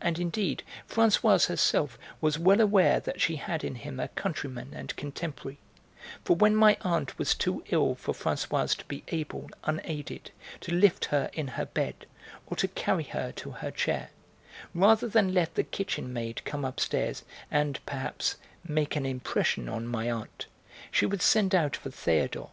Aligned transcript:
And, 0.00 0.20
indeed, 0.20 0.62
Françoise 0.88 1.48
herself 1.48 1.98
was 2.20 2.38
well 2.38 2.60
aware 2.60 3.00
that 3.00 3.20
she 3.20 3.34
had 3.34 3.64
in 3.64 3.74
him 3.74 3.98
a 3.98 4.06
countryman 4.06 4.72
and 4.72 4.94
contemporary, 4.94 5.58
for 6.24 6.36
when 6.36 6.54
my 6.54 6.76
aunt 6.82 7.18
was 7.18 7.34
too 7.34 7.64
ill 7.70 7.96
for 7.96 8.14
Françoise 8.14 8.76
to 8.78 8.84
be 8.84 9.02
able, 9.08 9.50
unaided, 9.64 10.30
to 10.60 10.72
lift 10.72 11.06
her 11.06 11.30
in 11.32 11.48
her 11.58 11.66
bed 11.66 12.06
or 12.46 12.56
to 12.58 12.68
carry 12.68 13.02
her 13.02 13.32
to 13.32 13.50
her 13.50 13.72
chair, 13.72 14.10
rather 14.72 15.08
than 15.08 15.34
let 15.34 15.56
the 15.56 15.64
kitchen 15.64 16.12
maid 16.12 16.44
come 16.44 16.64
upstairs 16.64 17.24
and, 17.50 17.80
perhaps, 17.86 18.36
'make 18.62 18.94
an 18.94 19.04
impression' 19.04 19.68
on 19.68 19.84
my 19.88 20.08
aunt, 20.08 20.46
she 20.92 21.06
would 21.06 21.20
send 21.22 21.56
out 21.56 21.74
for 21.74 21.90
Théodore. 21.90 22.50